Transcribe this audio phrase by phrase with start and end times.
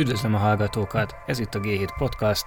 [0.00, 1.14] Üdvözlöm a hallgatókat!
[1.26, 2.44] Ez itt a G7 Podcast,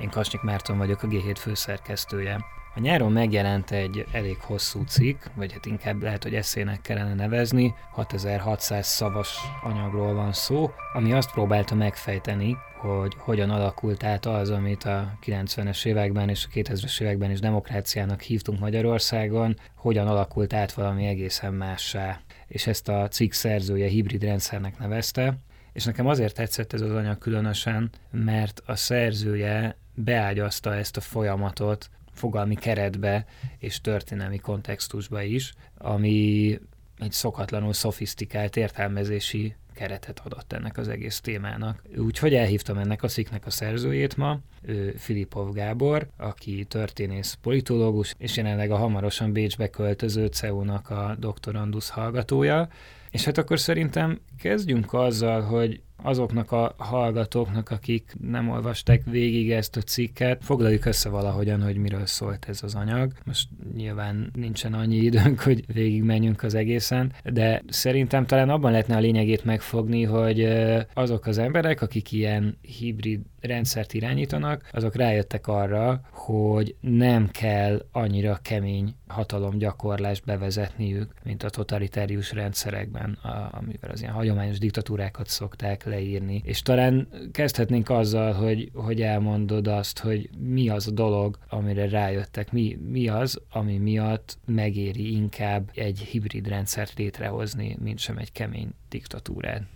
[0.00, 2.44] én Kasnyik Márton vagyok, a G7 főszerkesztője.
[2.74, 7.74] A nyáron megjelent egy elég hosszú cikk, vagy hát inkább lehet, hogy eszének kellene nevezni,
[7.90, 14.84] 6600 szavas anyagról van szó, ami azt próbálta megfejteni, hogy hogyan alakult át az, amit
[14.84, 21.06] a 90-es években és a 2000-es években is demokráciának hívtunk Magyarországon, hogyan alakult át valami
[21.06, 22.20] egészen mássá.
[22.46, 25.38] És ezt a cikk szerzője hibrid rendszernek nevezte,
[25.74, 31.90] és nekem azért tetszett ez az anyag különösen, mert a szerzője beágyazta ezt a folyamatot
[32.12, 33.26] fogalmi keretbe
[33.58, 36.58] és történelmi kontextusba is, ami
[36.98, 41.82] egy szokatlanul szofisztikált értelmezési keretet adott ennek az egész témának.
[41.96, 48.36] Úgyhogy elhívtam ennek a sziknek a szerzőjét ma, ő Filipov Gábor, aki történész politológus, és
[48.36, 52.68] jelenleg a hamarosan Bécsbe költöző CEU-nak a doktorandusz hallgatója.
[53.10, 59.76] És hát akkor szerintem kezdjünk azzal, hogy azoknak a hallgatóknak, akik nem olvasták végig ezt
[59.76, 63.12] a cikket, foglaljuk össze valahogyan, hogy miről szólt ez az anyag.
[63.24, 69.00] Most nyilván nincsen annyi időnk, hogy végigmenjünk az egészen, de szerintem talán abban lehetne a
[69.00, 70.48] lényegét megfogni, hogy
[70.94, 78.38] azok az emberek, akik ilyen hibrid rendszert irányítanak, azok rájöttek arra, hogy nem kell annyira
[78.42, 86.42] kemény hatalomgyakorlást bevezetniük, mint a totalitárius rendszerekben, a, amivel az ilyen hagyományos diktatúrákat szokták leírni.
[86.44, 92.52] És talán kezdhetnénk azzal, hogy, hogy elmondod azt, hogy mi az a dolog, amire rájöttek,
[92.52, 98.68] mi, mi az, ami miatt megéri inkább egy hibrid rendszert létrehozni, mint sem egy kemény
[98.88, 99.73] diktatúrát.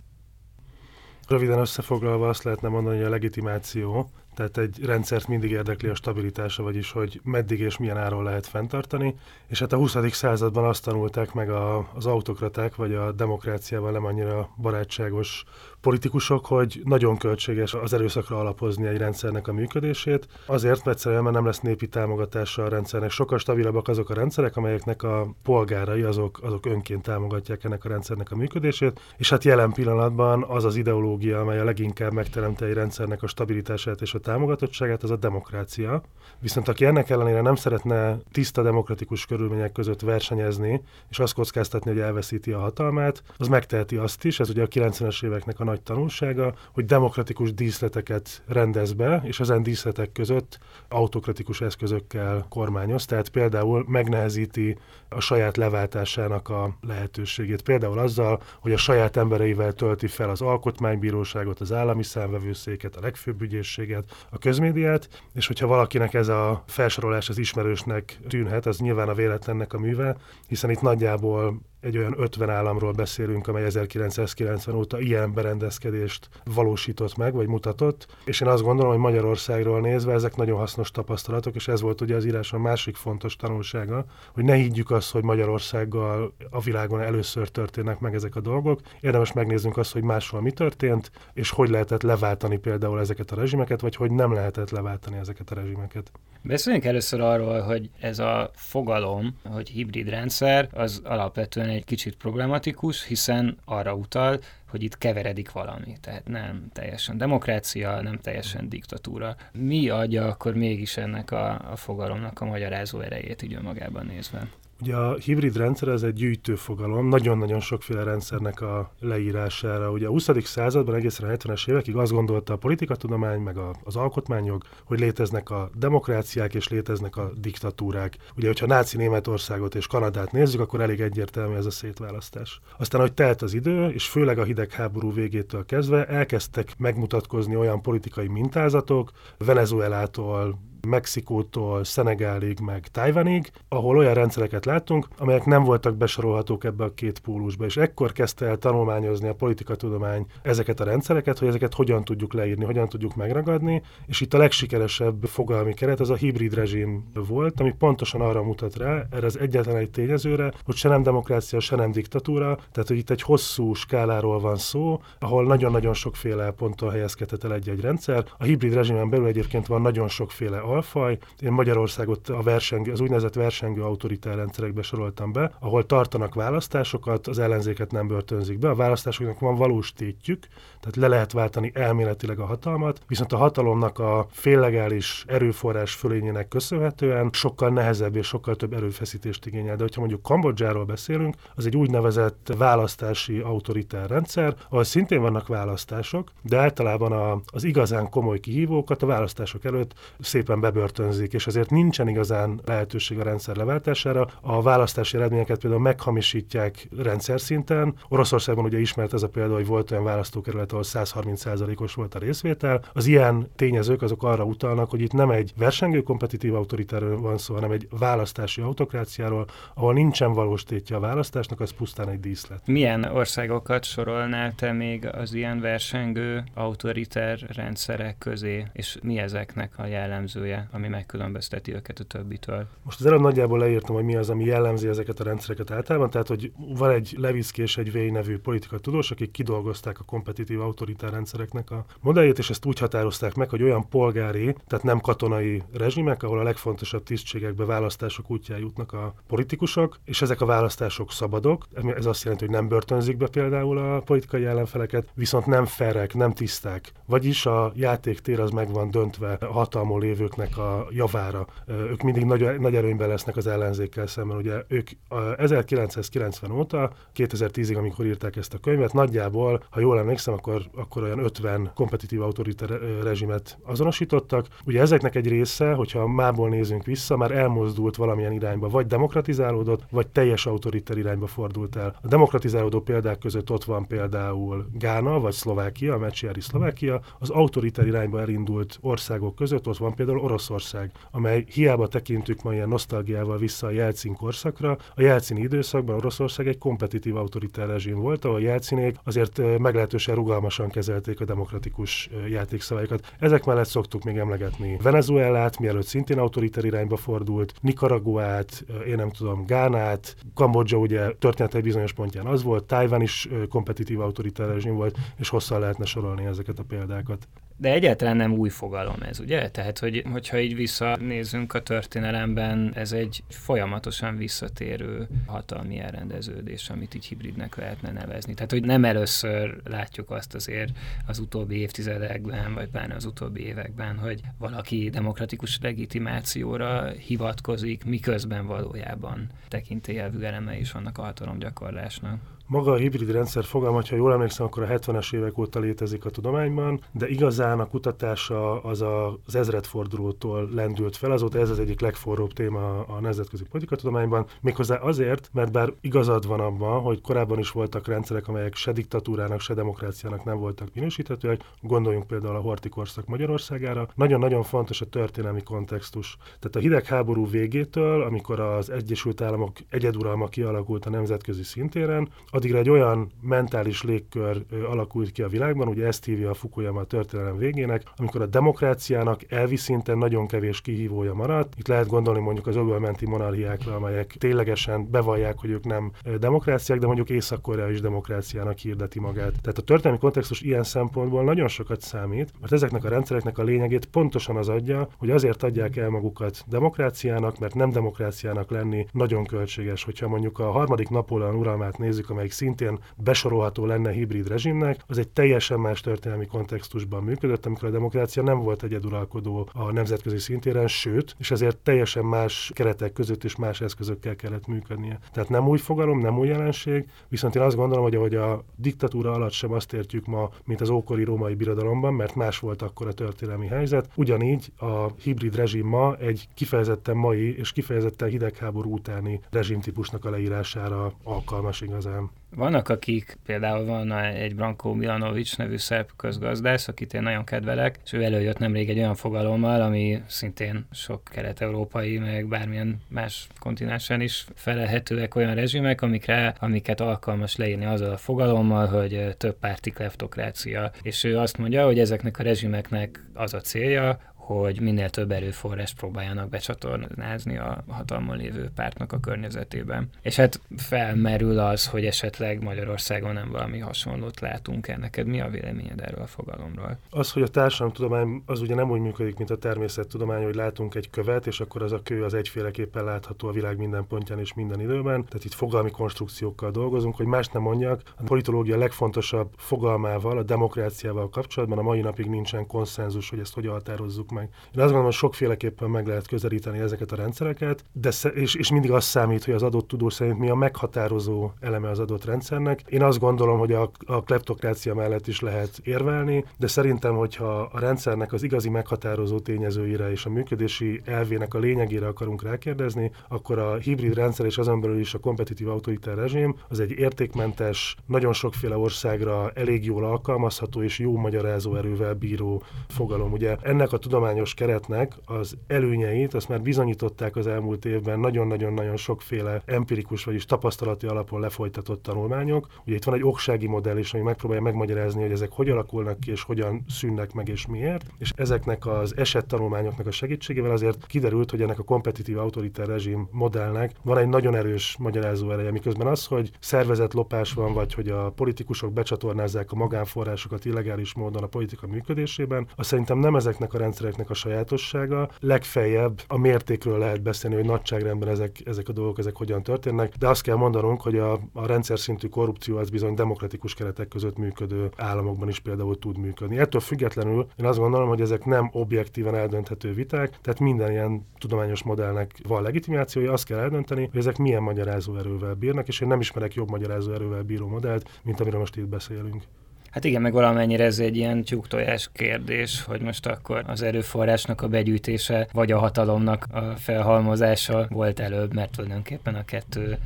[1.29, 6.63] Röviden összefoglalva azt lehetne mondani, hogy a legitimáció tehát egy rendszert mindig érdekli a stabilitása,
[6.63, 9.15] vagyis hogy meddig és milyen áron lehet fenntartani.
[9.47, 9.95] És hát a 20.
[10.11, 15.43] században azt tanulták meg a, az autokraták, vagy a demokráciával nem annyira barátságos
[15.81, 20.27] politikusok, hogy nagyon költséges az erőszakra alapozni egy rendszernek a működését.
[20.45, 23.11] Azért, mert egyszerűen nem lesz népi támogatása a rendszernek.
[23.11, 28.31] Sokkal stabilabbak azok a rendszerek, amelyeknek a polgárai azok, azok önként támogatják ennek a rendszernek
[28.31, 28.99] a működését.
[29.17, 34.01] És hát jelen pillanatban az az ideológia, amely a leginkább megteremte egy rendszernek a stabilitását
[34.01, 36.01] és a támogatottságát, az a demokrácia.
[36.39, 41.99] Viszont aki ennek ellenére nem szeretne tiszta demokratikus körülmények között versenyezni, és azt kockáztatni, hogy
[41.99, 46.53] elveszíti a hatalmát, az megteheti azt is, ez ugye a 90-es éveknek a nagy tanulsága,
[46.73, 54.77] hogy demokratikus díszleteket rendez be, és ezen díszletek között autokratikus eszközökkel kormányoz, tehát például megnehezíti
[55.09, 57.61] a saját leváltásának a lehetőségét.
[57.61, 63.41] Például azzal, hogy a saját embereivel tölti fel az alkotmánybíróságot, az állami számvevőszéket, a legfőbb
[63.41, 69.13] ügyészséget, a közmédiát, és hogyha valakinek ez a felsorolás az ismerősnek tűnhet, az nyilván a
[69.13, 75.33] véletlennek a műve, hiszen itt nagyjából egy olyan 50 államról beszélünk, amely 1990 óta ilyen
[75.33, 80.91] berendezkedést valósított meg, vagy mutatott, és én azt gondolom, hogy Magyarországról nézve ezek nagyon hasznos
[80.91, 85.11] tapasztalatok, és ez volt ugye az írás a másik fontos tanulsága, hogy ne higgyük azt,
[85.11, 88.79] hogy Magyarországgal a világon először történnek meg ezek a dolgok.
[88.99, 93.81] Érdemes megnéznünk azt, hogy máshol mi történt, és hogy lehetett leváltani például ezeket a rezsimeket,
[93.81, 96.11] vagy hogy nem lehetett leváltani ezeket a rezsimeket.
[96.41, 103.05] Beszéljünk először arról, hogy ez a fogalom, hogy hibrid rendszer, az alapvetően egy kicsit problematikus,
[103.05, 104.39] hiszen arra utal,
[104.69, 105.97] hogy itt keveredik valami.
[106.01, 109.35] Tehát nem teljesen demokrácia, nem teljesen diktatúra.
[109.51, 114.47] Mi adja akkor mégis ennek a, a fogalomnak a magyarázó erejét így önmagában nézve?
[114.81, 119.91] Ugye a hibrid rendszer ez egy gyűjtő fogalom, nagyon-nagyon sokféle rendszernek a leírására.
[119.91, 120.29] Ugye a 20.
[120.43, 125.49] században egészen a 70-es évekig azt gondolta a politikatudomány, meg a, az alkotmányok, hogy léteznek
[125.49, 128.17] a demokráciák és léteznek a diktatúrák.
[128.37, 132.59] Ugye, hogyha náci Németországot és Kanadát nézzük, akkor elég egyértelmű ez a szétválasztás.
[132.77, 138.27] Aztán, hogy telt az idő, és főleg a hidegháború végétől kezdve elkezdtek megmutatkozni olyan politikai
[138.27, 146.83] mintázatok, Venezuelától Mexikótól Szenegálig, meg Tajvanig, ahol olyan rendszereket láttunk, amelyek nem voltak besorolhatók ebbe
[146.83, 151.73] a két pólusba, és ekkor kezdte el tanulmányozni a politikatudomány ezeket a rendszereket, hogy ezeket
[151.73, 156.53] hogyan tudjuk leírni, hogyan tudjuk megragadni, és itt a legsikeresebb fogalmi keret az a hibrid
[156.53, 161.03] rezsim volt, ami pontosan arra mutat rá, erre az egyetlen egy tényezőre, hogy se nem
[161.03, 166.51] demokrácia, se nem diktatúra, tehát hogy itt egy hosszú skáláról van szó, ahol nagyon-nagyon sokféle
[166.51, 168.25] ponton helyezkedhet el egy-egy rendszer.
[168.37, 171.17] A hibrid rezsimen belül egyébként van nagyon sokféle alfaj.
[171.39, 177.39] Én Magyarországot a versengő, az úgynevezett versengő autoritár rendszerekbe soroltam be, ahol tartanak választásokat, az
[177.39, 180.47] ellenzéket nem börtönzik be, a választásoknak van valós tétjük,
[180.79, 187.29] tehát le lehet váltani elméletileg a hatalmat, viszont a hatalomnak a féllegális erőforrás fölényének köszönhetően
[187.31, 189.75] sokkal nehezebb és sokkal több erőfeszítést igényel.
[189.75, 196.31] De hogyha mondjuk Kambodzsáról beszélünk, az egy úgynevezett választási autoritár rendszer, ahol szintén vannak választások,
[196.41, 202.07] de általában a, az igazán komoly kihívókat a választások előtt szépen bebörtönzik, és azért nincsen
[202.07, 204.27] igazán lehetőség a rendszer leváltására.
[204.41, 207.93] A választási eredményeket például meghamisítják rendszer szinten.
[208.09, 212.81] Oroszországban ugye ismert ez a példa, hogy volt olyan választókerület, ahol 130%-os volt a részvétel.
[212.93, 217.53] Az ilyen tényezők azok arra utalnak, hogy itt nem egy versengő kompetitív autoritáról van szó,
[217.53, 222.61] hanem egy választási autokráciáról, ahol nincsen valós tétje a választásnak, az pusztán egy díszlet.
[222.65, 229.85] Milyen országokat sorolnál te még az ilyen versengő autoritár rendszerek közé, és mi ezeknek a
[229.85, 232.67] jellemzője, ami megkülönbözteti őket a többitől?
[232.83, 236.27] Most az előbb nagyjából leírtam, hogy mi az, ami jellemzi ezeket a rendszereket általában, tehát
[236.27, 238.39] hogy van egy Leviszki és egy Vény nevű
[238.81, 243.63] tudós, akik kidolgozták a kompetitív autoritár rendszereknek a modelljét, és ezt úgy határozták meg, hogy
[243.63, 249.99] olyan polgári, tehát nem katonai rezsimek, ahol a legfontosabb tisztségekbe választások útján jutnak a politikusok,
[250.05, 251.65] és ezek a választások szabadok.
[251.95, 256.33] Ez azt jelenti, hogy nem börtönzik be például a politikai ellenfeleket, viszont nem ferek, nem
[256.33, 256.91] tiszták.
[257.05, 259.99] Vagyis a játéktér az meg van döntve a hatalmon
[260.39, 261.47] lévőknek a javára.
[261.67, 264.37] Ők mindig nagy, nagy erőnyben lesznek az ellenzékkel szemben.
[264.37, 264.89] Ugye ők
[265.37, 271.19] 1990 óta, 2010-ig, amikor írták ezt a könyvet, nagyjából, ha jól emlékszem, akkor, akkor olyan
[271.19, 274.47] 50 kompetitív autoriter rezsimet azonosítottak.
[274.65, 280.07] Ugye ezeknek egy része, hogyha mából nézünk vissza, már elmozdult valamilyen irányba, vagy demokratizálódott, vagy
[280.07, 281.95] teljes autoriter irányba fordult el.
[282.01, 287.01] A demokratizálódó példák között ott van például Gána, vagy Szlovákia, a Mecsiári Szlovákia.
[287.19, 292.67] Az autoriter irányba elindult országok között ott van például Oroszország, amely hiába tekintünk ma ilyen
[292.67, 294.77] nosztalgiával vissza a Jelcin korszakra.
[294.95, 301.21] A Jelcini időszakban Oroszország egy kompetitív autoriter rezsim volt, ahol Jelcinék azért meglehetősen rugalmasan kezelték
[301.21, 303.13] a demokratikus játékszabályokat.
[303.19, 309.45] Ezek mellett szoktuk még emlegetni Venezuelát, mielőtt szintén autoriter irányba fordult, Nicaraguát, én nem tudom,
[309.45, 315.29] Gánát, Kambodzsa ugye története bizonyos pontján az volt, Tájván is kompetitív autoriter rezsim volt, és
[315.29, 317.27] hosszan lehetne sorolni ezeket a példákat.
[317.61, 319.49] De egyáltalán nem új fogalom ez, ugye?
[319.49, 327.05] Tehát, hogy, hogyha így visszanézünk a történelemben, ez egy folyamatosan visszatérő hatalmi elrendeződés, amit így
[327.05, 328.33] hibridnek lehetne nevezni.
[328.33, 330.71] Tehát, hogy nem először látjuk azt azért
[331.07, 339.29] az utóbbi évtizedekben, vagy pláne az utóbbi években, hogy valaki demokratikus legitimációra hivatkozik, miközben valójában
[339.47, 342.38] tekintélyelvű eleme is vannak a hatalomgyakorlásnak.
[342.49, 346.09] Maga a hibrid rendszer fogalma, ha jól emlékszem, akkor a 70-es évek óta létezik a
[346.09, 348.81] tudományban, de igazán a kutatása az
[349.25, 355.29] az ezredfordulótól lendült fel, azóta ez az egyik legforróbb téma a nemzetközi politikatudományban, méghozzá azért,
[355.33, 360.23] mert bár igazad van abban, hogy korábban is voltak rendszerek, amelyek se diktatúrának, se demokráciának
[360.23, 366.17] nem voltak minősíthetőek, gondoljunk például a Horti korszak Magyarországára, nagyon-nagyon fontos a történelmi kontextus.
[366.25, 372.69] Tehát a hidegháború végétől, amikor az Egyesült Államok egyeduralma kialakult a nemzetközi szintéren, addigra egy
[372.69, 377.83] olyan mentális légkör alakult ki a világban, ugye ezt hívja a Fukuyama a történelem végének,
[377.95, 381.53] amikor a demokráciának elvi szinten nagyon kevés kihívója maradt.
[381.57, 386.85] Itt lehet gondolni mondjuk az öbölmenti monarchiákra, amelyek ténylegesen bevallják, hogy ők nem demokráciák, de
[386.85, 389.41] mondjuk Észak-Korea is demokráciának hirdeti magát.
[389.41, 393.85] Tehát a történelmi kontextus ilyen szempontból nagyon sokat számít, mert ezeknek a rendszereknek a lényegét
[393.85, 399.83] pontosan az adja, hogy azért adják el magukat demokráciának, mert nem demokráciának lenni nagyon költséges.
[399.83, 405.09] Hogyha mondjuk a harmadik Napóleon uralmát nézzük, amelyik szintén besorolható lenne hibrid rezsimnek, az egy
[405.09, 411.15] teljesen más történelmi kontextusban működött, amikor a demokrácia nem volt egyeduralkodó a nemzetközi szintéren, sőt,
[411.17, 414.99] és ezért teljesen más keretek között és más eszközökkel kellett működnie.
[415.11, 419.11] Tehát nem új fogalom, nem új jelenség, viszont én azt gondolom, hogy ahogy a diktatúra
[419.11, 422.93] alatt sem azt értjük ma, mint az ókori római birodalomban, mert más volt akkor a
[422.93, 430.05] történelmi helyzet, ugyanígy a hibrid rezsim ma egy kifejezetten mai és kifejezetten hidegháború utáni rezsimtípusnak
[430.05, 432.09] a leírására alkalmas igazán.
[432.35, 437.93] Vannak, akik, például van egy Branko Milanovic nevű szerb közgazdász, akit én nagyon kedvelek, és
[437.93, 444.25] ő előjött nemrég egy olyan fogalommal, ami szintén sok kelet-európai, meg bármilyen más kontinensen is
[444.35, 450.71] felelhetőek olyan rezsimek, amikre, amiket alkalmas leírni azzal a fogalommal, hogy több párti kleptokrácia.
[450.81, 453.99] És ő azt mondja, hogy ezeknek a rezsimeknek az a célja,
[454.35, 459.89] hogy minél több erőforrást próbáljanak becsatornázni a hatalmon lévő pártnak a környezetében.
[460.01, 464.77] És hát felmerül az, hogy esetleg Magyarországon nem valami hasonlót látunk el.
[464.77, 466.77] Neked mi a véleményed erről a fogalomról?
[466.89, 470.89] Az, hogy a társadalomtudomány az ugye nem úgy működik, mint a természettudomány, hogy látunk egy
[470.89, 474.61] követ, és akkor az a kő az egyféleképpen látható a világ minden pontján és minden
[474.61, 475.05] időben.
[475.05, 477.81] Tehát itt fogalmi konstrukciókkal dolgozunk, hogy más nem mondjak.
[477.97, 483.53] A politológia legfontosabb fogalmával, a demokráciával kapcsolatban a mai napig nincsen konszenzus, hogy ezt hogyan
[483.53, 484.18] határozzuk meg.
[484.23, 488.71] Én azt gondolom, hogy sokféleképpen meg lehet közelíteni ezeket a rendszereket, de és, és mindig
[488.71, 492.61] az számít, hogy az adott tudó szerint mi a meghatározó eleme az adott rendszernek.
[492.67, 497.59] Én azt gondolom, hogy a, a kleptokrácia mellett is lehet érvelni, de szerintem, hogyha a
[497.59, 503.55] rendszernek az igazi meghatározó tényezőire és a működési elvének a lényegére akarunk rákérdezni, akkor a
[503.55, 508.57] hibrid rendszer és azon belül is a kompetitív autoritár rezsim az egy értékmentes, nagyon sokféle
[508.57, 513.11] országra elég jól alkalmazható és jó magyarázó erővel bíró fogalom.
[513.11, 513.77] Ugye ennek a
[514.09, 520.87] tudományos keretnek az előnyeit azt már bizonyították az elmúlt évben nagyon-nagyon-nagyon sokféle empirikus, vagyis tapasztalati
[520.87, 522.47] alapon lefolytatott tanulmányok.
[522.65, 526.11] Ugye itt van egy oksági modell is, ami megpróbálja megmagyarázni, hogy ezek hogy alakulnak ki,
[526.11, 527.85] és hogyan szűnnek meg, és miért.
[527.97, 533.71] És ezeknek az esettanulmányoknak a segítségével azért kiderült, hogy ennek a kompetitív autoritár rezsim modellnek
[533.83, 538.11] van egy nagyon erős magyarázó ereje, miközben az, hogy szervezett lopás van, vagy hogy a
[538.15, 543.57] politikusok becsatornázzák a magánforrásokat illegális módon a politika működésében, az szerintem nem ezeknek a
[543.89, 549.15] rendszereknek a sajátossága, legfeljebb a mértékről lehet beszélni, hogy nagyságrendben ezek, ezek a dolgok ezek
[549.15, 553.53] hogyan történnek, de azt kell mondanunk, hogy a, a rendszer szintű korrupció az bizony demokratikus
[553.53, 556.37] keretek között működő államokban is például tud működni.
[556.37, 561.63] Ettől függetlenül én azt gondolom, hogy ezek nem objektíven eldönthető viták, tehát minden ilyen tudományos
[561.63, 565.99] modellnek van legitimációja, azt kell eldönteni, hogy ezek milyen magyarázó erővel bírnak, és én nem
[565.99, 569.23] ismerek jobb magyarázó erővel bíró modellt, mint amiről most itt beszélünk.
[569.71, 574.47] Hát igen, meg valamennyire ez egy ilyen tyúktojás kérdés, hogy most akkor az erőforrásnak a
[574.47, 579.77] begyűjtése, vagy a hatalomnak a felhalmozása volt előbb, mert tulajdonképpen a kettő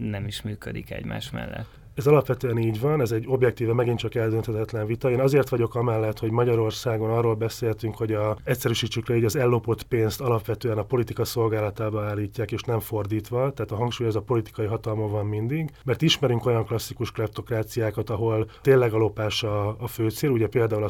[0.00, 1.68] nem is működik egymás mellett.
[1.96, 5.10] Ez alapvetően így van, ez egy objektíve megint csak eldönthetetlen vita.
[5.10, 9.82] Én azért vagyok amellett, hogy Magyarországon arról beszéltünk, hogy a, egyszerűsítsük le így az ellopott
[9.82, 14.66] pénzt alapvetően a politika szolgálatába állítják, és nem fordítva, tehát a hangsúly az a politikai
[14.66, 20.10] hatalma van mindig, mert ismerünk olyan klasszikus kleptokráciákat, ahol tényleg a lopás a, a fő
[20.10, 20.88] cél, ugye például a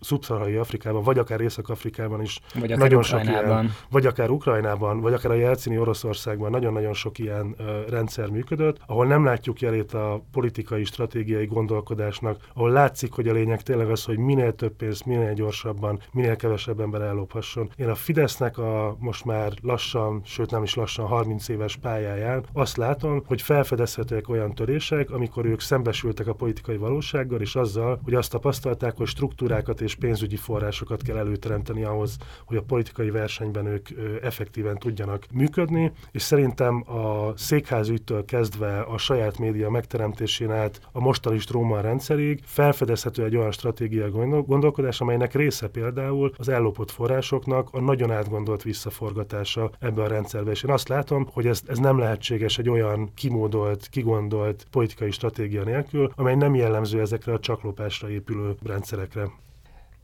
[0.00, 5.32] szubszaharai Afrikában, vagy akár Észak-Afrikában is vagy nagyon sok ilyen, vagy akár Ukrajnában, vagy akár
[5.32, 10.84] a Jelcini Oroszországban nagyon-nagyon sok ilyen uh, rendszer működött, ahol nem látjuk jelét a politikai,
[10.84, 16.00] stratégiai gondolkodásnak, ahol látszik, hogy a lényeg tényleg az, hogy minél több pénzt, minél gyorsabban,
[16.12, 17.70] minél kevesebb ember ellophasson.
[17.76, 22.76] Én a Fidesznek a most már lassan, sőt nem is lassan 30 éves pályáján azt
[22.76, 28.30] látom, hogy felfedezhetőek olyan törések, amikor ők szembesültek a politikai valósággal, és azzal, hogy azt
[28.30, 33.88] tapasztalták, hogy struktúrákat és pénzügyi forrásokat kell előteremteni ahhoz, hogy a politikai versenyben ők
[34.22, 41.00] effektíven tudjanak működni, és szerintem a székházügytől kezdve a saját média megteremtéséig megteremtésén át a
[41.00, 44.10] mostani Stróman rendszerig felfedezhető egy olyan stratégiai
[44.46, 50.50] gondolkodás, amelynek része például az ellopott forrásoknak a nagyon átgondolt visszaforgatása ebbe a rendszerbe.
[50.50, 55.64] És én azt látom, hogy ez, ez nem lehetséges egy olyan kimódolt, kigondolt politikai stratégia
[55.64, 59.30] nélkül, amely nem jellemző ezekre a csaklopásra épülő rendszerekre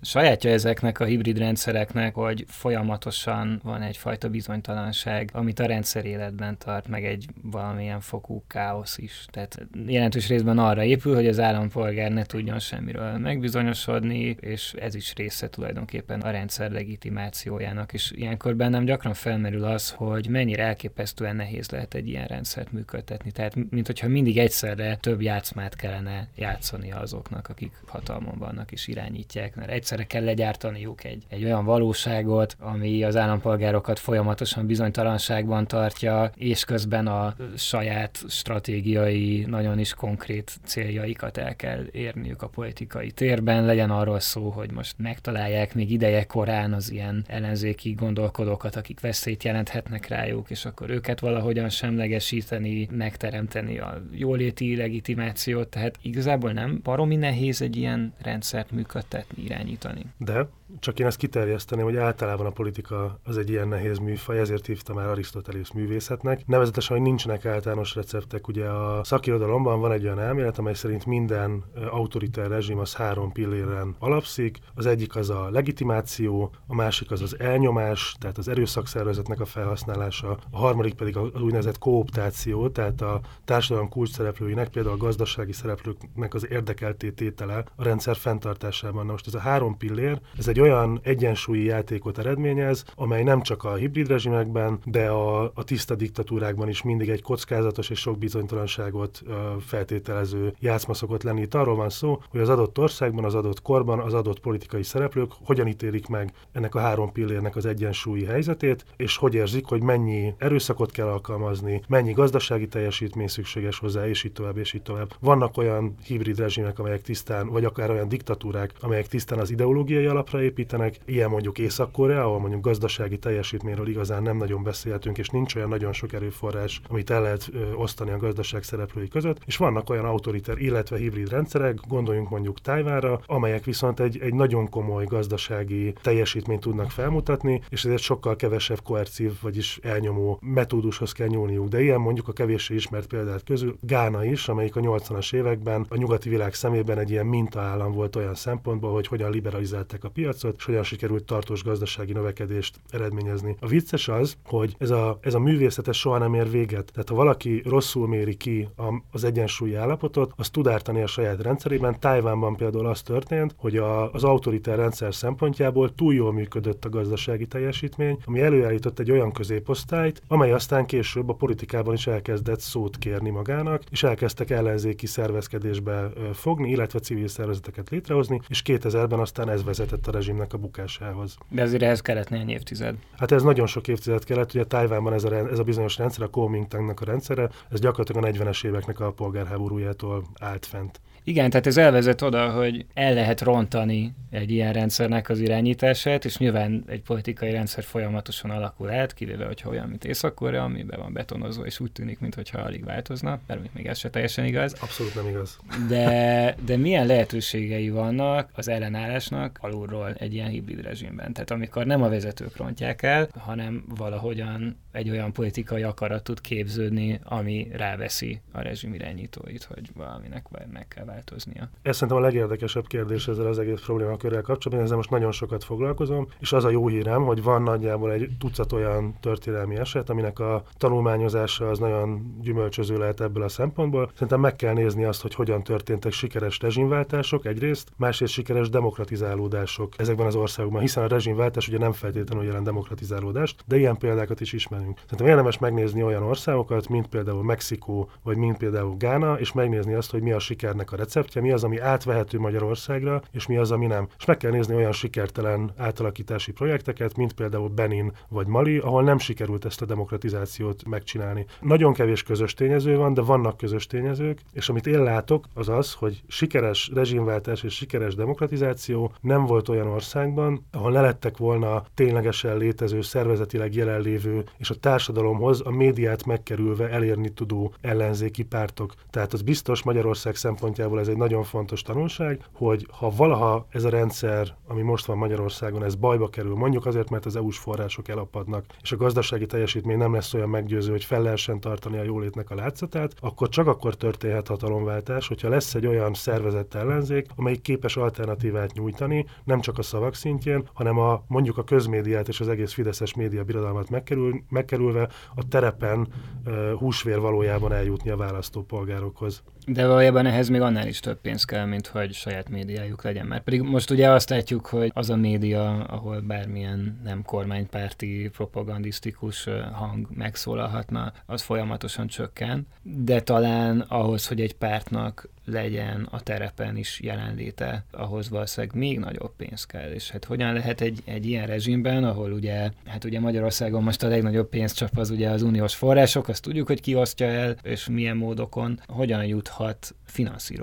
[0.03, 6.89] sajátja ezeknek a hibrid rendszereknek, hogy folyamatosan van egyfajta bizonytalanság, amit a rendszer életben tart,
[6.89, 9.27] meg egy valamilyen fokú káosz is.
[9.31, 15.15] Tehát jelentős részben arra épül, hogy az állampolgár ne tudjon semmiről megbizonyosodni, és ez is
[15.15, 17.93] része tulajdonképpen a rendszer legitimációjának.
[17.93, 23.31] És ilyenkor bennem gyakran felmerül az, hogy mennyire elképesztően nehéz lehet egy ilyen rendszert működtetni.
[23.31, 29.55] Tehát, mint hogyha mindig egyszerre több játszmát kellene játszani azoknak, akik hatalmon vannak és irányítják,
[29.55, 36.31] mert egyszer egyszerre kell legyártaniuk egy, egy olyan valóságot, ami az állampolgárokat folyamatosan bizonytalanságban tartja,
[36.37, 43.65] és közben a saját stratégiai, nagyon is konkrét céljaikat el kell érniük a politikai térben.
[43.65, 49.45] Legyen arról szó, hogy most megtalálják még ideje korán az ilyen ellenzéki gondolkodókat, akik veszélyt
[49.45, 55.69] jelenthetnek rájuk, és akkor őket valahogyan semlegesíteni, megteremteni a jóléti legitimációt.
[55.69, 60.07] Tehát igazából nem baromi nehéz egy ilyen rendszert működtetni, irányítani tartani.
[60.19, 60.49] De
[60.79, 64.97] csak én ezt kiterjeszteném, hogy általában a politika az egy ilyen nehéz műfaj, ezért hívtam
[64.97, 66.47] már Arisztotelész művészetnek.
[66.47, 68.49] Nevezetesen, hogy nincsenek általános receptek.
[68.49, 73.97] Ugye a szakirodalomban van egy olyan elmélet, amely szerint minden autoritár rezsim az három pilléren
[73.99, 74.59] alapszik.
[74.75, 80.39] Az egyik az a legitimáció, a másik az az elnyomás, tehát az erőszakszervezetnek a felhasználása,
[80.51, 86.35] a harmadik pedig az úgynevezett kooptáció, tehát a társadalom kulcs szereplőinek, például a gazdasági szereplőknek
[86.35, 89.07] az érdekelté tétele a rendszer fenntartásában.
[89.07, 93.65] Na most ez a három pillér, ez egy olyan egyensúlyi játékot eredményez, amely nem csak
[93.65, 99.23] a hibrid rezsimekben, de a, a tiszta diktatúrákban is mindig egy kockázatos és sok bizonytalanságot
[99.61, 101.41] feltételező játszma szokott lenni.
[101.41, 105.31] Itt arról van szó, hogy az adott országban, az adott korban, az adott politikai szereplők
[105.45, 110.35] hogyan ítélik meg ennek a három pillérnek az egyensúlyi helyzetét, és hogy érzik, hogy mennyi
[110.39, 115.15] erőszakot kell alkalmazni, mennyi gazdasági teljesítmény szükséges hozzá, és így tovább, és így tovább.
[115.21, 120.43] Vannak olyan hibrid rezsimek, amelyek tisztán, vagy akár olyan diktatúrák, amelyek tisztán az ideológiai alapra
[120.47, 125.69] építenek, ilyen mondjuk Észak-Korea, ahol mondjuk gazdasági teljesítményről igazán nem nagyon beszélhetünk, és nincs olyan
[125.69, 130.59] nagyon sok erőforrás, amit el lehet osztani a gazdaság szereplői között, és vannak olyan autoriter,
[130.59, 136.91] illetve hibrid rendszerek, gondoljunk mondjuk Tájvánra, amelyek viszont egy, egy nagyon komoly gazdasági teljesítményt tudnak
[136.91, 141.69] felmutatni, és ezért sokkal kevesebb koercív, vagyis elnyomó metódushoz kell nyúlniuk.
[141.69, 145.97] De ilyen mondjuk a kevéssé ismert példát közül Gána is, amelyik a 80-as években a
[145.97, 150.65] nyugati világ szemében egy ilyen mintaállam volt olyan szempontból, hogy hogyan liberalizálták a piacot, és
[150.65, 153.57] hogyan sikerült tartós gazdasági növekedést eredményezni.
[153.61, 156.91] A vicces az, hogy ez a, ez a művészet ez soha nem ér véget.
[156.93, 161.43] Tehát ha valaki rosszul méri ki a, az egyensúlyi állapotot, az tud ártani a saját
[161.43, 162.01] rendszerében.
[162.01, 167.47] Tájvánban például az történt, hogy a, az autoritár rendszer szempontjából túl jól működött a gazdasági
[167.47, 173.31] teljesítmény, ami előállított egy olyan középosztályt, amely aztán később a politikában is elkezdett szót kérni
[173.31, 180.07] magának, és elkezdtek ellenzéki szervezkedésbe fogni, illetve civil szervezeteket létrehozni, és 2000-ben aztán ez vezetett
[180.07, 181.37] a rezsimnek a bukásához.
[181.49, 182.95] De azért ehhez kellett néhány évtized.
[183.19, 186.29] Hát ez nagyon sok évtized kellett, ugye Tájvánban ez a, ez a bizonyos rendszer, a
[186.29, 191.01] Kuomintangnak a rendszere, ez gyakorlatilag a 40-es éveknek a polgárháborújától állt fent.
[191.29, 196.37] Igen, tehát ez elvezet oda, hogy el lehet rontani egy ilyen rendszernek az irányítását, és
[196.37, 201.67] nyilván egy politikai rendszer folyamatosan alakul át, kivéve, hogyha olyan, mint észak amiben van betonozva,
[201.67, 204.73] és úgy tűnik, mintha alig változna, mert még ez se teljesen igaz.
[204.81, 205.59] Abszolút nem igaz.
[205.89, 211.33] De, de milyen lehetőségei vannak az ellenállásnak alulról egy ilyen hibrid rezsimben?
[211.33, 217.21] Tehát amikor nem a vezetők rontják el, hanem valahogyan egy olyan politikai akarat tud képződni,
[217.25, 221.69] ami ráveszi a rezsim irányítóit, hogy valaminek meg kell változnia.
[221.83, 226.29] Ez szerintem a legérdekesebb kérdés ezzel az egész problémakörrel kapcsolatban, ezzel most nagyon sokat foglalkozom,
[226.39, 230.63] és az a jó hírem, hogy van nagyjából egy tucat olyan történelmi eset, aminek a
[230.77, 234.11] tanulmányozása az nagyon gyümölcsöző lehet ebből a szempontból.
[234.13, 240.27] Szerintem meg kell nézni azt, hogy hogyan történtek sikeres rezsimváltások egyrészt, másrészt sikeres demokratizálódások ezekben
[240.27, 244.99] az országokban, hiszen a rezsimváltás ugye nem feltétlenül jelent demokratizálódást, de ilyen példákat is ismerünk.
[244.99, 250.11] Szerintem érdemes megnézni olyan országokat, mint például Mexikó, vagy mint például Gána, és megnézni azt,
[250.11, 253.87] hogy mi a sikernek a receptje, mi az, ami átvehető Magyarországra, és mi az, ami
[253.87, 254.09] nem.
[254.19, 259.19] És meg kell nézni olyan sikertelen átalakítási projekteket, mint például Benin vagy Mali, ahol nem
[259.19, 261.47] sikerült ezt a demokratizációt megcsinálni.
[261.61, 265.93] Nagyon kevés közös tényező van, de vannak közös tényezők, és amit én látok, az az,
[265.93, 272.57] hogy sikeres rezsimváltás és sikeres demokratizáció nem volt olyan országban, ahol ne lettek volna ténylegesen
[272.57, 278.95] létező, szervezetileg jelenlévő és a társadalomhoz a médiát megkerülve elérni tudó ellenzéki pártok.
[279.11, 283.89] Tehát az biztos Magyarország szempontjából ez egy nagyon fontos tanulság, hogy ha valaha ez a
[283.89, 288.65] rendszer, ami most van Magyarországon, ez bajba kerül, mondjuk azért, mert az EU-s források elapadnak,
[288.83, 292.55] és a gazdasági teljesítmény nem lesz olyan meggyőző, hogy fel lehessen tartani a jólétnek a
[292.55, 298.73] látszatát, akkor csak akkor történhet hatalomváltás, hogyha lesz egy olyan szervezett ellenzék, amelyik képes alternatívát
[298.73, 303.15] nyújtani, nem csak a szavak szintjén, hanem a mondjuk a közmédiát és az egész fideszes
[303.15, 306.09] média birodalmat megkerül, megkerülve a terepen
[306.47, 309.43] uh, húsvér valójában eljutni a választópolgárokhoz.
[309.67, 313.27] De valójában ehhez még annál is több pénz kell, mint hogy saját médiájuk legyen.
[313.27, 319.49] Mert pedig most ugye azt látjuk, hogy az a média, ahol bármilyen nem kormánypárti, propagandisztikus
[319.73, 322.67] hang megszólalhatna, az folyamatosan csökken.
[322.83, 329.37] De talán ahhoz, hogy egy pártnak legyen a terepen is jelenléte, ahhoz valószínűleg még nagyobb
[329.37, 329.91] pénz kell.
[329.91, 334.09] És hát hogyan lehet egy, egy ilyen rezsimben, ahol ugye, hát ugye Magyarországon most a
[334.09, 338.17] legnagyobb pénzcsap az ugye az uniós források, azt tudjuk, hogy ki osztja el, és milyen
[338.17, 339.95] módokon, hogyan juthat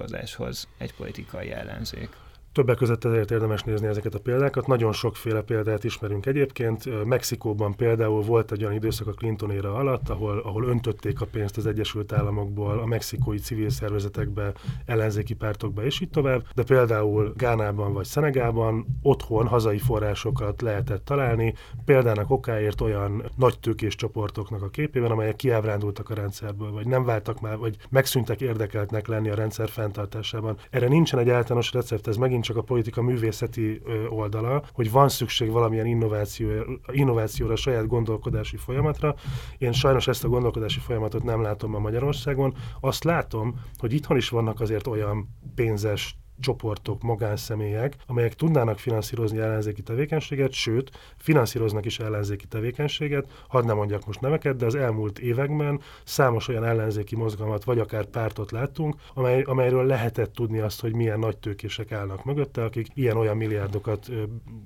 [0.04, 2.23] finanszírozáshoz egy politikai ellenzék.
[2.54, 4.68] Többek között ezért érdemes nézni ezeket a példákat.
[4.68, 7.06] Nagyon sokféle példát ismerünk egyébként.
[7.06, 11.58] Mexikóban például volt egy olyan időszak a Clinton éra alatt, ahol, ahol öntötték a pénzt
[11.58, 14.54] az Egyesült Államokból a mexikói civil szervezetekbe,
[14.86, 16.46] ellenzéki pártokba és így tovább.
[16.56, 21.54] De például Gánában vagy Szenegában otthon hazai forrásokat lehetett találni,
[21.86, 27.42] példának okáért olyan nagy tőkés csoportoknak a képében, amelyek kiábrándultak a rendszerből, vagy nem váltak
[27.42, 30.58] már, vagy megszűntek érdekeltnek lenni a rendszer fenntartásában.
[30.70, 35.10] Erre nincsen egy általános recept, ez megint megint csak a politika művészeti oldala, hogy van
[35.10, 36.50] szükség valamilyen innováció,
[36.92, 39.16] innovációra, a saját gondolkodási folyamatra.
[39.58, 42.54] Én sajnos ezt a gondolkodási folyamatot nem látom ma Magyarországon.
[42.80, 49.82] Azt látom, hogy itthon is vannak azért olyan pénzes csoportok, magánszemélyek, amelyek tudnának finanszírozni ellenzéki
[49.82, 53.44] tevékenységet, sőt, finanszíroznak is ellenzéki tevékenységet.
[53.48, 58.06] Hadd nem mondjak most neveket, de az elmúlt években számos olyan ellenzéki mozgalmat, vagy akár
[58.06, 63.38] pártot láttunk, amely, amelyről lehetett tudni azt, hogy milyen nagy tőkések állnak mögötte, akik ilyen-olyan
[63.38, 64.10] milliárdokat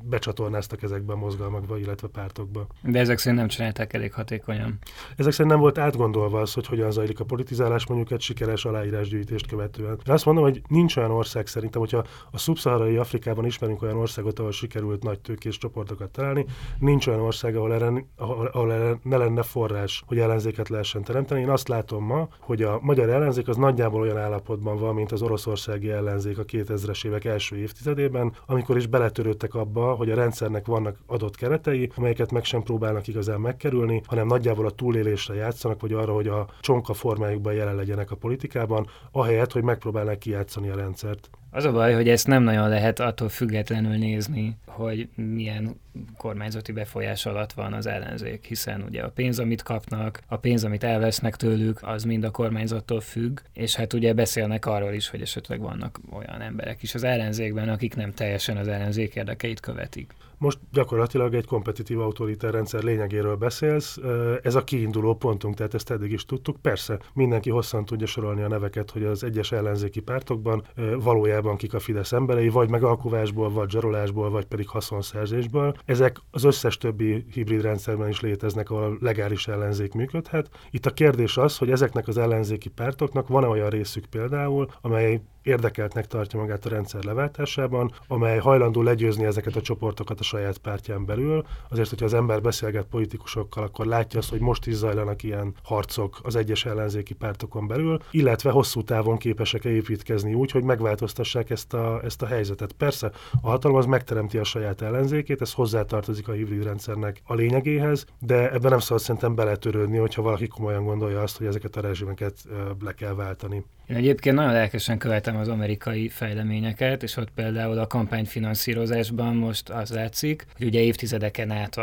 [0.03, 2.67] becsatornáztak ezekbe a mozgalmakba, illetve pártokba.
[2.81, 4.79] De ezek szerint nem csinálták elég hatékonyan.
[5.15, 9.47] Ezek szerint nem volt átgondolva az, hogy hogyan zajlik a politizálás mondjuk egy sikeres aláírásgyűjtést
[9.47, 9.97] követően.
[10.07, 14.39] Én azt mondom, hogy nincs olyan ország szerintem, hogyha a szubszaharai Afrikában ismerünk olyan országot,
[14.39, 16.45] ahol sikerült nagy tőkés csoportokat találni,
[16.79, 21.41] nincs olyan ország, ahol erre, ahol, erre ne lenne forrás, hogy ellenzéket lehessen teremteni.
[21.41, 25.21] Én azt látom ma, hogy a magyar ellenzék az nagyjából olyan állapotban van, mint az
[25.21, 30.97] oroszországi ellenzék a 2000-es évek első évtizedében, amikor is beletörődtek abba, hogy a rendszernek vannak
[31.05, 36.13] adott keretei, amelyeket meg sem próbálnak igazán megkerülni, hanem nagyjából a túlélésre játszanak, vagy arra,
[36.13, 41.29] hogy a csonka formájukban jelen legyenek a politikában, ahelyett, hogy megpróbálnak kijátszani a rendszert.
[41.51, 45.79] Az a baj, hogy ezt nem nagyon lehet attól függetlenül nézni, hogy milyen
[46.17, 50.83] kormányzati befolyás alatt van az ellenzék, hiszen ugye a pénz, amit kapnak, a pénz, amit
[50.83, 55.59] elvesznek tőlük, az mind a kormányzattól függ, és hát ugye beszélnek arról is, hogy esetleg
[55.59, 60.13] vannak olyan emberek is az ellenzékben, akik nem teljesen az ellenzék érdekeit követik.
[60.39, 63.97] Most gyakorlatilag egy kompetitív autoritár rendszer lényegéről beszélsz.
[64.43, 66.61] Ez a kiinduló pontunk, tehát ezt eddig is tudtuk.
[66.61, 70.63] Persze, mindenki hosszan tudja sorolni a neveket, hogy az egyes ellenzéki pártokban
[70.99, 75.75] valójában kik a Fidesz emberei, vagy megalkuvásból, vagy zsarolásból, vagy pedig haszonszerzésből.
[75.87, 80.49] Ezek az összes többi hibrid rendszerben is léteznek, ahol legális ellenzék működhet.
[80.71, 86.07] Itt a kérdés az, hogy ezeknek az ellenzéki pártoknak van-e olyan részük például, amely érdekeltnek
[86.07, 91.45] tartja magát a rendszer leváltásában, amely hajlandó legyőzni ezeket a csoportokat a saját pártján belül.
[91.69, 96.19] Azért, hogyha az ember beszélget politikusokkal, akkor látja azt, hogy most is zajlanak ilyen harcok
[96.23, 101.73] az egyes ellenzéki pártokon belül, illetve hosszú távon képesek -e építkezni úgy, hogy megváltoztassák ezt
[101.73, 102.71] a, ezt a helyzetet.
[102.71, 108.05] Persze a hatalom az megteremti a saját ellenzékét, ez hozzátartozik a hibrid rendszernek a lényegéhez,
[108.19, 112.35] de ebben nem szabad szerintem beletörődni, hogyha valaki komolyan gondolja azt, hogy ezeket a rezsimeket
[112.79, 113.63] le kell váltani.
[113.89, 119.89] Én egyébként nagyon lelkesen követem az amerikai fejleményeket, és ott például a kampányfinanszírozásban most az
[119.91, 121.77] látszik, hogy ugye évtizedeken át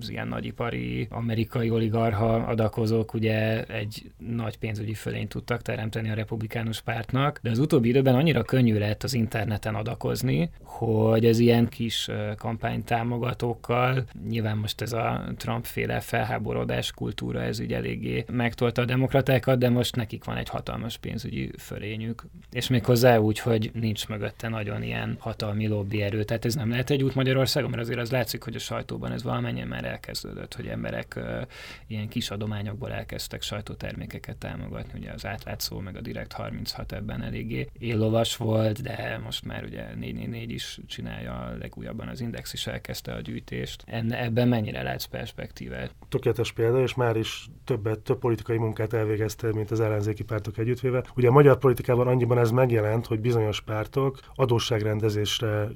[0.00, 6.80] az ilyen nagyipari amerikai oligarha adakozók ugye egy nagy pénzügyi fölényt tudtak teremteni a republikánus
[6.80, 12.08] pártnak, de az utóbbi időben annyira könnyű lett az interneten adakozni, hogy ez ilyen kis
[12.36, 19.68] kampánytámogatókkal, nyilván most ez a Trump-féle felháborodás kultúra, ez így eléggé megtolta a demokratákat, de
[19.68, 24.82] most nekik van egy hatalmas pénzügyi fölényük, és még hozzá úgy, hogy nincs mögötte nagyon
[24.82, 26.24] ilyen hatalmi lobby erő.
[26.24, 29.22] Tehát ez nem lehet egy út Magyarországon, mert azért az látszik, hogy a sajtóban ez
[29.22, 31.42] valamennyien már elkezdődött, hogy emberek uh,
[31.86, 34.98] ilyen kis adományokból elkezdtek sajtótermékeket támogatni.
[34.98, 39.94] Ugye az átlátszó, meg a Direkt 36 ebben eléggé éllovas volt, de most már ugye
[39.94, 43.82] 444 is csinálja, legújabban az Index is elkezdte a gyűjtést.
[43.86, 45.94] Enne, ebben mennyire látsz perspektívát?
[46.08, 51.04] Tökéletes példa, és már is többet, több politikai munkát elvégezte, mint az ellenzéki pártok együttvéve.
[51.16, 55.68] Ugye magyar politikában annyiban ez megjelent, hogy bizonyos pártok adósságrendezésre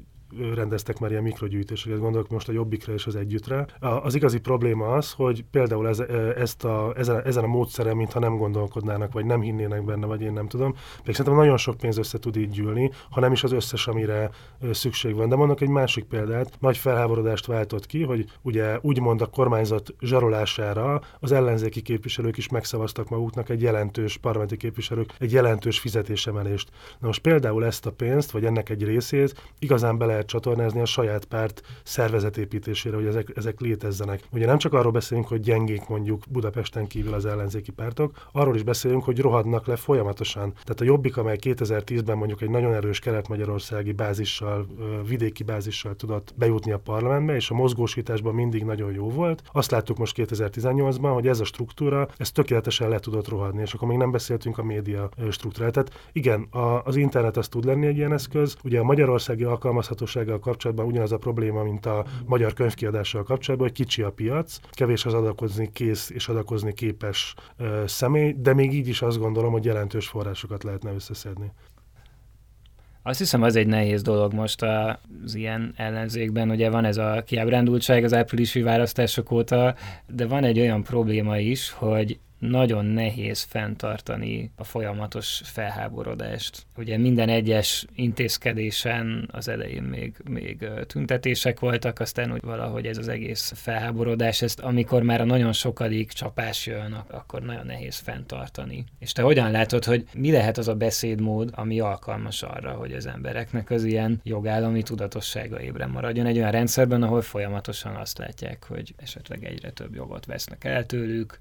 [0.54, 3.66] rendeztek már ilyen mikrogyűjtéseket, gondolok most a Jobbikra és az Együttre.
[3.80, 5.98] Az igazi probléma az, hogy például ez,
[6.36, 10.32] ezt a, ezen, ezen a módszeren, mintha nem gondolkodnának, vagy nem hinnének benne, vagy én
[10.32, 10.74] nem tudom.
[11.04, 14.30] Még szerintem nagyon sok pénz össze tud így gyűlni, ha nem is az összes, amire
[14.70, 15.28] szükség van.
[15.28, 16.52] De mondok egy másik példát.
[16.60, 23.08] Nagy felháborodást váltott ki, hogy ugye úgymond a kormányzat zsarolására az ellenzéki képviselők is megszavaztak
[23.08, 26.70] maguknak egy jelentős parlamenti képviselők egy jelentős fizetésemelést.
[26.98, 30.84] Na most például ezt a pénzt, vagy ennek egy részét igazán bele lehet csatornázni a
[30.84, 34.22] saját párt szervezetépítésére, hogy ezek, ezek létezzenek.
[34.32, 38.62] Ugye nem csak arról beszélünk, hogy gyengék mondjuk Budapesten kívül az ellenzéki pártok, arról is
[38.62, 40.52] beszélünk, hogy rohadnak le folyamatosan.
[40.52, 44.66] Tehát a Jobbik, amely 2010-ben mondjuk egy nagyon erős kelet-magyarországi bázissal,
[45.06, 49.42] vidéki bázissal tudott bejutni a parlamentbe, és a mozgósításban mindig nagyon jó volt.
[49.52, 53.88] Azt láttuk most 2018-ban, hogy ez a struktúra, ez tökéletesen le tudott rohadni, és akkor
[53.88, 55.74] még nem beszéltünk a média struktúráját.
[55.74, 58.56] Tehát igen, a, az internet az tud lenni egy ilyen eszköz.
[58.64, 63.76] Ugye a magyarországi alkalmazható olvashatósággal kapcsolatban ugyanaz a probléma, mint a magyar könyvkiadással kapcsolatban, hogy
[63.76, 68.88] kicsi a piac, kevés az adakozni kész és adakozni képes ö, személy, de még így
[68.88, 71.52] is azt gondolom, hogy jelentős forrásokat lehetne összeszedni.
[73.02, 76.50] Azt hiszem, az egy nehéz dolog most az ilyen ellenzékben.
[76.50, 79.74] Ugye van ez a kiábrándultság az áprilisi választások óta,
[80.06, 86.66] de van egy olyan probléma is, hogy nagyon nehéz fenntartani a folyamatos felháborodást.
[86.76, 93.08] Ugye minden egyes intézkedésen az elején még, még tüntetések voltak, aztán úgy valahogy ez az
[93.08, 98.84] egész felháborodás, ezt amikor már a nagyon sokadik csapás jön, akkor nagyon nehéz fenntartani.
[98.98, 103.06] És te hogyan látod, hogy mi lehet az a beszédmód, ami alkalmas arra, hogy az
[103.06, 108.94] embereknek az ilyen jogállami tudatossága ébren maradjon egy olyan rendszerben, ahol folyamatosan azt látják, hogy
[108.96, 111.38] esetleg egyre több jogot vesznek el tőlük,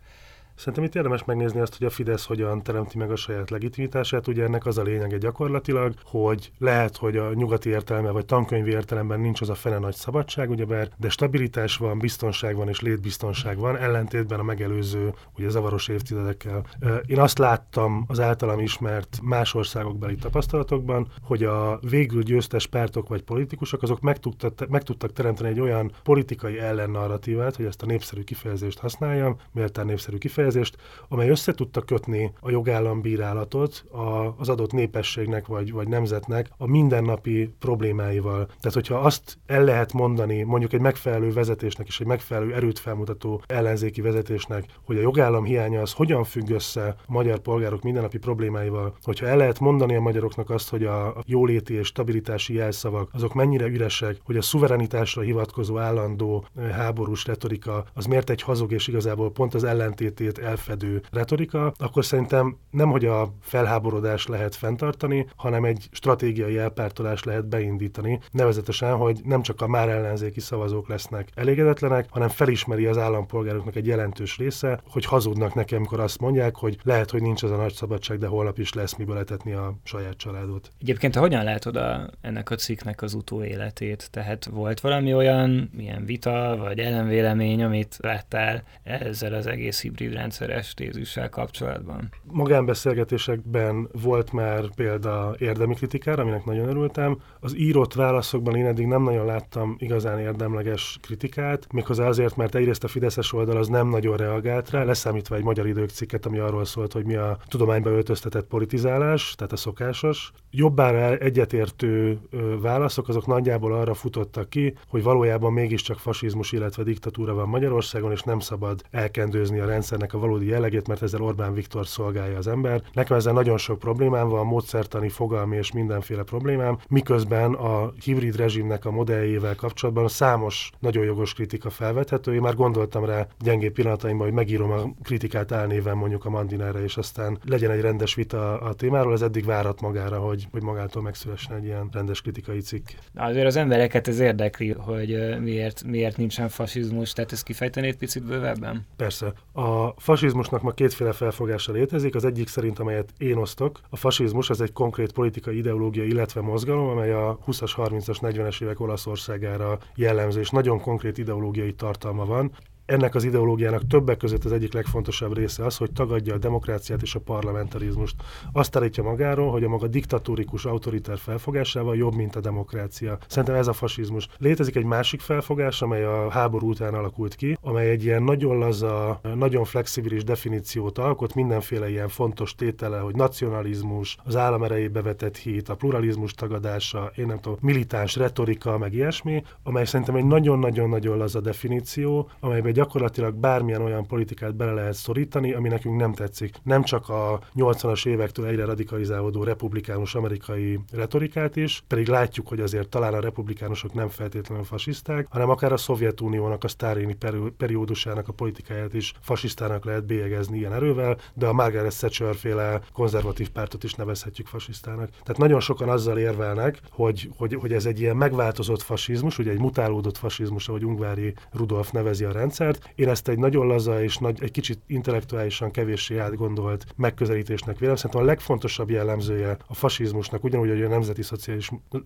[0.60, 4.28] Szerintem itt érdemes megnézni azt, hogy a Fidesz hogyan teremti meg a saját legitimitását.
[4.28, 9.20] Ugye ennek az a lényege gyakorlatilag, hogy lehet, hogy a nyugati értelme vagy tankönyvi értelemben
[9.20, 13.78] nincs az a fene nagy szabadság, ugyebár, de stabilitás van, biztonság van és létbiztonság van,
[13.78, 16.66] ellentétben a megelőző, ugye zavaros évtizedekkel.
[17.06, 23.24] Én azt láttam az általam ismert más országokbeli tapasztalatokban, hogy a végül győztes pártok vagy
[23.24, 28.24] politikusok azok meg, tudtak, meg tudtak teremteni egy olyan politikai ellennarratívát, hogy ezt a népszerű
[28.24, 34.72] kifejezést használjam, méltán népszerű kifejezést, kifejezést, amely össze tudta kötni a jogállambírálatot a, az adott
[34.72, 38.46] népességnek vagy, vagy nemzetnek a mindennapi problémáival.
[38.46, 43.42] Tehát, hogyha azt el lehet mondani mondjuk egy megfelelő vezetésnek és egy megfelelő erőt felmutató
[43.48, 48.96] ellenzéki vezetésnek, hogy a jogállam hiánya az hogyan függ össze a magyar polgárok mindennapi problémáival,
[49.02, 53.66] hogyha el lehet mondani a magyaroknak azt, hogy a jóléti és stabilitási jelszavak azok mennyire
[53.66, 59.32] üresek, hogy a szuverenitásra hivatkozó állandó eh, háborús retorika az miért egy hazug és igazából
[59.32, 65.88] pont az ellentétét elfedő retorika, akkor szerintem nem, hogy a felháborodás lehet fenntartani, hanem egy
[65.92, 72.28] stratégiai elpártolást lehet beindítani, nevezetesen, hogy nem csak a már ellenzéki szavazók lesznek elégedetlenek, hanem
[72.30, 77.22] felismeri az állampolgároknak egy jelentős része, hogy hazudnak nekem, amikor azt mondják, hogy lehet, hogy
[77.22, 80.72] nincs az a nagy szabadság, de holnap is lesz miből etetni a saját családot.
[80.82, 84.12] Egyébként te hogyan látod a, ennek a cikknek az utóéletét?
[84.12, 90.74] Tehát volt valami olyan, milyen vita vagy ellenvélemény, amit láttál ezzel az egész hibrid rendszeres
[90.74, 92.10] tézissel kapcsolatban?
[92.24, 97.18] Magánbeszélgetésekben volt már példa érdemi kritikára, aminek nagyon örültem.
[97.40, 102.84] Az írott válaszokban én eddig nem nagyon láttam igazán érdemleges kritikát, méghozzá azért, mert egyrészt
[102.84, 106.66] a Fideszes oldal az nem nagyon reagált rá, leszámítva egy magyar idők cikket, ami arról
[106.66, 110.32] szólt, hogy mi a tudományba öltöztetett politizálás, tehát a szokásos.
[110.52, 112.20] Jobbára egyetértő
[112.62, 118.22] válaszok azok nagyjából arra futottak ki, hogy valójában mégiscsak fasizmus, illetve diktatúra van Magyarországon, és
[118.22, 122.82] nem szabad elkendőzni a rendszernek a valódi jellegét, mert ezzel Orbán Viktor szolgálja az ember.
[122.94, 128.86] Nekem ezzel nagyon sok problémám van, módszertani, fogalmi és mindenféle problémám, miközben a hibrid rezsimnek
[128.86, 132.34] a modelljével kapcsolatban számos nagyon jogos kritika felvethető.
[132.34, 136.98] Én már gondoltam rá gyengébb pillanataimban, hogy megírom a kritikát álnéven mondjuk a Mandinára, és
[136.98, 139.14] aztán legyen egy rendes vita a témáról.
[139.14, 142.88] Ez eddig várat magára, hogy, hogy magától megszülessen egy ilyen rendes kritikai cikk.
[143.16, 148.86] Azért az embereket ez érdekli, hogy miért, miért nincsen fasizmus, tehát ezt kifejtenéd picit bővebben?
[148.96, 149.34] Persze.
[149.54, 152.16] A fasizmusnak ma kétféle felfogása létezik.
[152.16, 156.88] Az egyik szerint, amelyet én osztok, a fasizmus az egy konkrét politikai ideológia, illetve mozgalom,
[156.88, 162.52] amely a 20-as, 30-as, 40-es évek Olaszországára jellemző, és nagyon konkrét ideológiai tartalma van
[162.90, 167.16] ennek az ideológiának többek között az egyik legfontosabb része az, hogy tagadja a demokráciát és
[167.16, 168.16] a parlamentarizmust.
[168.52, 173.18] Azt állítja magáról, hogy a maga diktatórikus, autoritár felfogásával jobb, mint a demokrácia.
[173.28, 174.28] Szerintem ez a fasizmus.
[174.38, 179.20] Létezik egy másik felfogás, amely a háború után alakult ki, amely egy ilyen nagyon laza,
[179.36, 185.70] nagyon flexibilis definíciót alkot, mindenféle ilyen fontos tétele, hogy nacionalizmus, az állam erejébe vetett hit,
[185.70, 191.42] a pluralizmus tagadása, én nem tudom, militáns retorika, meg ilyesmi, amely szerintem egy nagyon-nagyon-nagyon laza
[191.42, 196.56] definíció, amelyben gyakorlatilag bármilyen olyan politikát bele lehet szorítani, ami nekünk nem tetszik.
[196.64, 202.90] Nem csak a 80-as évektől egyre radikalizálódó republikánus amerikai retorikát is, pedig látjuk, hogy azért
[202.90, 207.18] talán a republikánusok nem feltétlenül fasiszták, hanem akár a Szovjetuniónak, a sztárini
[207.58, 213.50] periódusának a politikáját is fasisztának lehet bélyegezni ilyen erővel, de a Margaret Thatcher féle konzervatív
[213.50, 215.10] pártot is nevezhetjük fasisztának.
[215.10, 219.60] Tehát nagyon sokan azzal érvelnek, hogy, hogy, hogy ez egy ilyen megváltozott fasizmus, ugye egy
[219.60, 223.00] mutálódott fasizmus, ahogy Ungvári Rudolf nevezi a rendszer, rendszert.
[223.00, 227.96] Én ezt egy nagyon laza és nagy, egy kicsit intellektuálisan kevéssé átgondolt megközelítésnek vélem.
[227.96, 231.22] Szerintem a legfontosabb jellemzője a fasizmusnak, ugyanúgy, hogy a nemzeti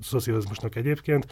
[0.02, 1.26] szocializmusnak egyébként,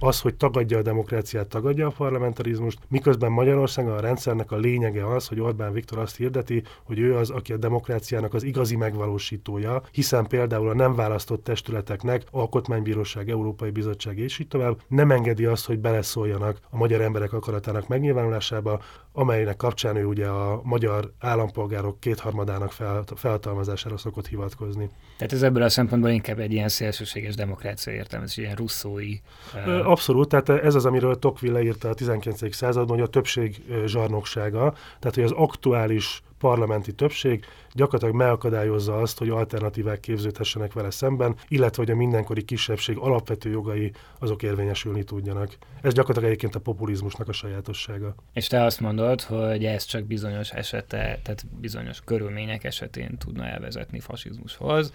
[0.00, 5.28] az, hogy tagadja a demokráciát, tagadja a parlamentarizmust, miközben Magyarországon a rendszernek a lényege az,
[5.28, 10.26] hogy Orbán Viktor azt hirdeti, hogy ő az, aki a demokráciának az igazi megvalósítója, hiszen
[10.26, 15.78] például a nem választott testületeknek, Alkotmánybíróság, Európai Bizottság és így tovább nem engedi azt, hogy
[15.78, 18.73] beleszóljanak a magyar emberek akaratának megnyilvánulásába,
[19.12, 24.90] amelynek kapcsán ő ugye a magyar állampolgárok kétharmadának fel, felhatalmazására szokott hivatkozni.
[25.16, 29.18] Tehát ez ebből a szempontból inkább egy ilyen szélsőséges demokrácia értelmezés, ilyen russzói.
[29.66, 29.90] Uh...
[29.90, 32.54] Abszolút, tehát ez az, amiről Tocqueville leírta a 19.
[32.54, 39.28] században, hogy a többség zsarnoksága, tehát hogy az aktuális parlamenti többség gyakorlatilag megakadályozza azt, hogy
[39.28, 45.56] alternatívák képződhessenek vele szemben, illetve hogy a mindenkori kisebbség alapvető jogai azok érvényesülni tudjanak.
[45.82, 48.14] Ez gyakorlatilag egyébként a populizmusnak a sajátossága.
[48.32, 54.00] És te azt mondod, hogy ez csak bizonyos esete, tehát bizonyos körülmények esetén tudna elvezetni
[54.00, 54.92] fasizmushoz,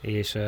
[0.00, 0.42] és uh,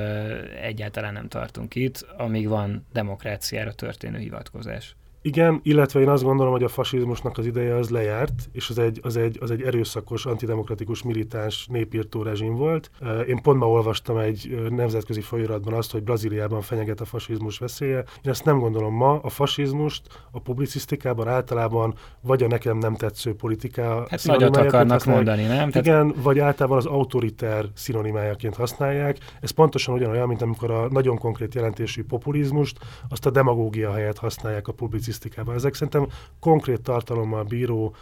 [0.63, 4.97] egyáltalán nem tartunk itt, amíg van demokráciára történő hivatkozás.
[5.23, 9.01] Igen, illetve én azt gondolom, hogy a fasizmusnak az ideje az lejárt, és az egy,
[9.03, 12.91] az egy, az egy erőszakos, antidemokratikus, militáns népírtó rezsim volt.
[13.27, 17.97] Én pont ma olvastam egy nemzetközi folyiratban azt, hogy Brazíliában fenyeget a fasizmus veszélye.
[17.97, 19.19] Én ezt nem gondolom ma.
[19.23, 25.43] A fasizmust a publicisztikában általában vagy a nekem nem tetsző politika Hát nagyot akarnak mondani,
[25.43, 25.69] nem?
[25.69, 26.15] Igen, Tehát...
[26.23, 29.17] vagy általában az autoriter szinonimájaként használják.
[29.41, 32.79] Ez pontosan ugyanolyan, mint amikor a nagyon konkrét jelentésű populizmust
[33.09, 35.55] azt a demagógia helyett használják a publicisztikában publicisztikában.
[35.55, 36.07] Ezek szerintem
[36.41, 37.95] konkrét tartalommal bíró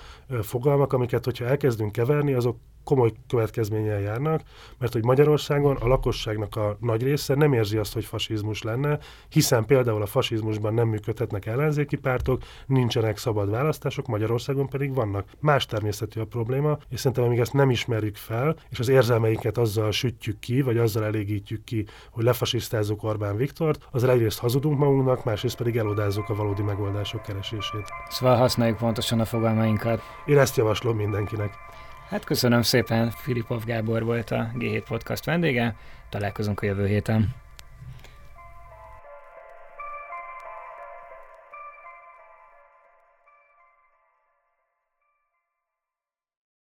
[0.42, 2.56] fogalmak, amiket, hogyha elkezdünk keverni, azok
[2.88, 4.42] komoly következménnyel járnak,
[4.78, 8.98] mert hogy Magyarországon a lakosságnak a nagy része nem érzi azt, hogy fasizmus lenne,
[9.28, 15.28] hiszen például a fasizmusban nem működhetnek ellenzéki pártok, nincsenek szabad választások, Magyarországon pedig vannak.
[15.40, 19.90] Más természetű a probléma, és szerintem amíg ezt nem ismerjük fel, és az érzelmeinket azzal
[19.90, 25.56] sütjük ki, vagy azzal elégítjük ki, hogy lefasisztázzuk Orbán Viktort, az egyrészt hazudunk magunknak, másrészt
[25.56, 27.86] pedig elodázzuk a valódi megoldások keresését.
[28.08, 30.00] Szóval használjuk pontosan a fogalmainkat.
[30.26, 31.67] Én ezt javaslom mindenkinek.
[32.08, 35.74] Hát köszönöm szépen, Filipov Gábor volt a G7 Podcast vendége,
[36.08, 37.34] találkozunk a jövő héten.